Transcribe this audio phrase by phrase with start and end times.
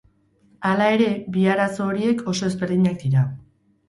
[0.69, 3.27] Hala ere, bi arazo horiek oso ezberdinak dira.